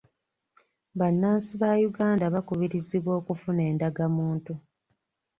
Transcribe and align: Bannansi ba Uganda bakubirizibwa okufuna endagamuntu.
Bannansi 0.99 1.51
ba 1.61 1.71
Uganda 1.89 2.25
bakubirizibwa 2.35 3.11
okufuna 3.19 3.61
endagamuntu. 3.71 4.53